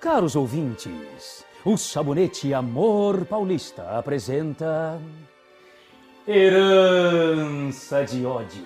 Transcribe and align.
Caros 0.00 0.36
ouvintes, 0.36 1.44
o 1.64 1.76
Sabonete 1.76 2.54
Amor 2.54 3.24
Paulista 3.24 3.98
apresenta. 3.98 4.96
Herança 6.24 8.04
de 8.04 8.24
Ódio. 8.24 8.64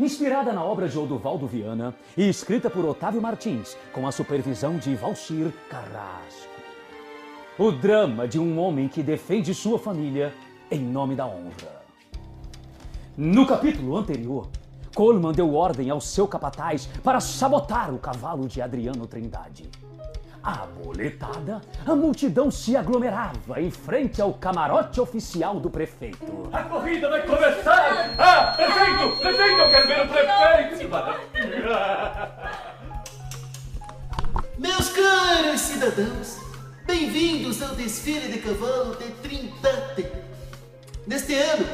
Inspirada 0.00 0.54
na 0.54 0.64
obra 0.64 0.88
de 0.88 0.98
Oduvaldo 0.98 1.46
Viana 1.46 1.94
e 2.16 2.26
escrita 2.26 2.70
por 2.70 2.82
Otávio 2.86 3.20
Martins, 3.20 3.76
com 3.92 4.06
a 4.08 4.12
supervisão 4.12 4.78
de 4.78 4.94
Valcir 4.94 5.52
Carrasco. 5.68 6.48
O 7.58 7.70
drama 7.70 8.26
de 8.26 8.38
um 8.38 8.58
homem 8.58 8.88
que 8.88 9.02
defende 9.02 9.52
sua 9.52 9.78
família 9.78 10.32
em 10.70 10.80
nome 10.80 11.14
da 11.14 11.26
honra. 11.26 11.84
No 13.18 13.46
capítulo 13.46 13.98
anterior, 13.98 14.48
Coleman 14.94 15.32
deu 15.32 15.54
ordem 15.54 15.90
ao 15.90 16.00
seu 16.00 16.26
capataz 16.26 16.86
para 17.02 17.20
sabotar 17.20 17.92
o 17.92 17.98
cavalo 17.98 18.48
de 18.48 18.62
Adriano 18.62 19.06
Trindade. 19.06 19.68
Aboletada, 20.44 21.62
a 21.86 21.96
multidão 21.96 22.50
se 22.50 22.76
aglomerava 22.76 23.62
em 23.62 23.70
frente 23.70 24.20
ao 24.20 24.34
camarote 24.34 25.00
oficial 25.00 25.58
do 25.58 25.70
prefeito. 25.70 26.50
A 26.52 26.62
corrida 26.64 27.08
vai 27.08 27.22
começar! 27.22 28.14
Ah, 28.18 28.52
prefeito! 28.54 29.16
Prefeito, 29.20 29.58
eu 29.58 29.70
quero 29.70 29.88
ver 29.88 30.04
o 30.04 30.08
prefeito! 30.08 30.90
Meus 34.58 34.90
caros 34.90 35.60
cidadãos, 35.62 36.38
bem-vindos 36.84 37.62
ao 37.62 37.74
desfile 37.74 38.30
de 38.30 38.40
cavalo 38.40 38.96
de 38.96 39.10
Trindade. 39.22 40.12
Neste 41.06 41.34
ano, 41.36 41.66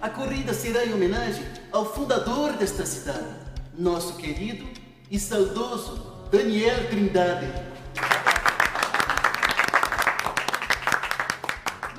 a 0.00 0.10
corrida 0.10 0.52
será 0.52 0.84
em 0.84 0.92
homenagem 0.92 1.44
ao 1.70 1.84
fundador 1.84 2.54
desta 2.54 2.84
cidade, 2.84 3.36
nosso 3.78 4.16
querido 4.16 4.66
e 5.08 5.16
saudoso 5.16 6.26
Daniel 6.32 6.88
Trindade. 6.88 7.75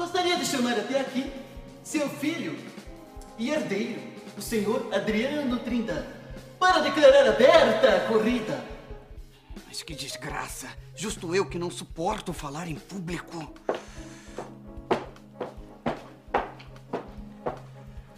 Gostaria 0.08 0.38
de 0.38 0.46
chamar 0.46 0.80
até 0.80 1.02
aqui 1.02 1.30
seu 1.84 2.08
filho 2.08 2.58
e 3.38 3.50
herdeiro, 3.50 4.02
o 4.38 4.42
senhor 4.42 4.88
Adriano 4.94 5.60
Trindade, 5.60 6.08
para 6.58 6.80
declarar 6.80 7.28
aberta 7.28 7.98
a 7.98 8.08
corrida. 8.08 8.64
Mas 9.68 9.84
que 9.84 9.94
desgraça! 9.94 10.70
Justo 10.96 11.36
eu 11.36 11.46
que 11.46 11.60
não 11.60 11.70
suporto 11.70 12.32
falar 12.32 12.70
em 12.70 12.76
público. 12.76 13.54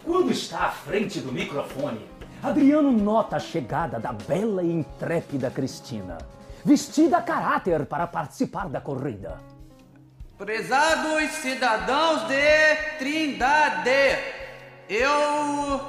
Quando 0.04 0.30
está 0.30 0.66
à 0.66 0.70
frente 0.70 1.18
do 1.18 1.32
microfone, 1.32 2.08
Adriano 2.40 2.92
nota 2.92 3.34
a 3.34 3.40
chegada 3.40 3.98
da 3.98 4.12
bela 4.12 4.62
e 4.62 4.70
intrépida 4.70 5.50
Cristina, 5.50 6.18
vestida 6.64 7.18
a 7.18 7.22
caráter 7.22 7.84
para 7.84 8.06
participar 8.06 8.68
da 8.68 8.80
corrida. 8.80 9.59
Prezados 10.40 11.32
cidadãos 11.42 12.26
de 12.26 12.96
Trindade, 12.98 13.90
eu. 14.88 15.80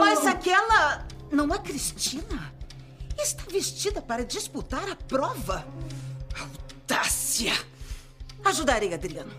Mas 0.00 0.26
aquela 0.26 1.06
não 1.30 1.52
é 1.52 1.58
Cristina? 1.58 2.50
Está 3.18 3.42
vestida 3.52 4.00
para 4.00 4.24
disputar 4.24 4.88
a 4.88 4.96
prova. 4.96 5.66
Audácia! 6.34 7.52
Ajudarei, 8.42 8.94
Adriano. 8.94 9.32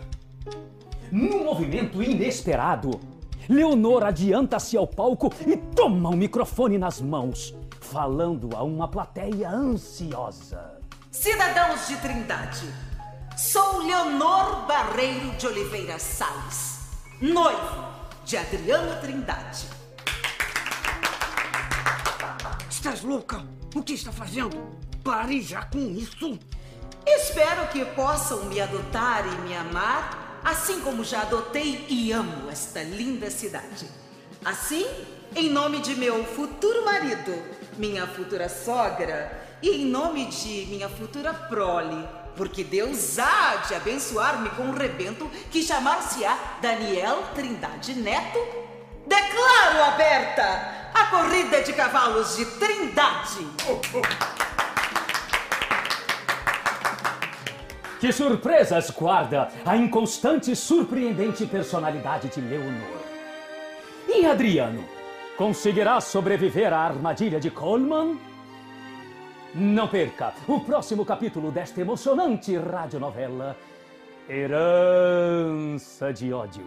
Num 1.10 1.42
movimento 1.42 2.00
inesperado, 2.00 3.00
Leonor 3.48 4.04
adianta-se 4.04 4.76
ao 4.76 4.86
palco 4.86 5.32
e 5.44 5.56
toma 5.56 6.10
o 6.10 6.16
microfone 6.16 6.78
nas 6.78 7.00
mãos, 7.00 7.52
falando 7.90 8.54
a 8.54 8.62
uma 8.62 8.86
plateia 8.86 9.50
ansiosa. 9.50 10.78
Cidadãos 11.10 11.88
de 11.88 11.96
Trindade, 11.96 12.66
sou 13.36 13.78
Leonor 13.78 14.66
Barreiro 14.66 15.30
de 15.38 15.46
Oliveira 15.46 15.98
Salles, 15.98 16.80
noivo 17.20 17.84
de 18.26 18.36
Adriano 18.36 19.00
Trindade. 19.00 19.66
Estás 22.68 23.02
louca? 23.02 23.42
O 23.74 23.82
que 23.82 23.94
está 23.94 24.12
fazendo? 24.12 24.76
Pare 25.02 25.40
já 25.40 25.64
com 25.64 25.78
isso! 25.78 26.38
Espero 27.06 27.68
que 27.68 27.86
possam 27.86 28.44
me 28.44 28.60
adotar 28.60 29.26
e 29.26 29.48
me 29.48 29.56
amar, 29.56 30.40
assim 30.44 30.80
como 30.82 31.02
já 31.02 31.22
adotei 31.22 31.86
e 31.88 32.12
amo 32.12 32.50
esta 32.50 32.82
linda 32.82 33.30
cidade. 33.30 33.88
Assim, 34.48 34.86
em 35.36 35.50
nome 35.50 35.78
de 35.80 35.94
meu 35.94 36.24
futuro 36.24 36.82
marido, 36.82 37.34
minha 37.76 38.06
futura 38.06 38.48
sogra 38.48 39.46
e 39.60 39.68
em 39.68 39.84
nome 39.84 40.24
de 40.24 40.64
minha 40.70 40.88
futura 40.88 41.34
prole, 41.34 42.08
porque 42.34 42.64
Deus 42.64 43.18
há 43.18 43.56
de 43.68 43.74
abençoar-me 43.74 44.48
com 44.48 44.62
um 44.62 44.72
rebento 44.72 45.30
que 45.50 45.62
chamar-se-á 45.62 46.56
Daniel 46.62 47.24
Trindade 47.34 47.92
Neto, 47.96 48.38
declaro 49.06 49.84
aberta 49.84 50.90
a 50.94 51.04
corrida 51.10 51.60
de 51.62 51.74
cavalos 51.74 52.34
de 52.34 52.46
Trindade. 52.46 53.46
Que 58.00 58.10
surpresas 58.10 58.88
guarda 58.92 59.52
a 59.66 59.76
inconstante 59.76 60.52
e 60.52 60.56
surpreendente 60.56 61.44
personalidade 61.44 62.28
de 62.28 62.40
Leonor. 62.40 62.97
E 64.08 64.24
Adriano, 64.24 64.82
conseguirá 65.36 66.00
sobreviver 66.00 66.72
à 66.72 66.78
armadilha 66.78 67.38
de 67.38 67.50
Coleman? 67.50 68.18
Não 69.54 69.86
perca 69.86 70.32
o 70.46 70.60
próximo 70.60 71.04
capítulo 71.04 71.50
desta 71.50 71.82
emocionante 71.82 72.56
radionovela 72.56 73.54
Herança 74.26 76.10
de 76.10 76.32
Ódio, 76.32 76.64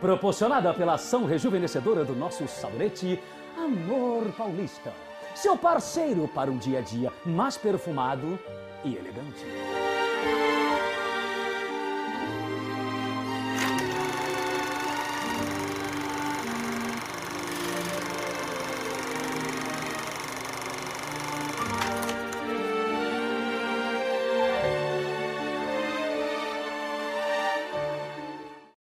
proporcionada 0.00 0.72
pela 0.72 0.94
ação 0.94 1.26
rejuvenescedora 1.26 2.02
do 2.02 2.14
nosso 2.14 2.48
sabonete 2.48 3.20
Amor 3.58 4.32
Paulista, 4.32 4.90
seu 5.34 5.58
parceiro 5.58 6.26
para 6.28 6.50
um 6.50 6.56
dia 6.56 6.78
a 6.78 6.82
dia 6.82 7.12
mais 7.26 7.58
perfumado 7.58 8.38
e 8.84 8.96
elegante. 8.96 9.44